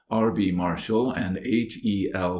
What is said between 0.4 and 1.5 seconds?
Marshall and